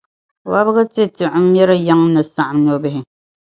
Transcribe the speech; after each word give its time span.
Wubiga 0.49 0.83
te 0.93 1.01
tɛɣu 1.17 1.39
m-mir’ 1.45 1.69
yiŋa 1.85 2.05
ni 2.13 2.21
saɣim 2.33 2.57
nɔbihi. 2.65 3.01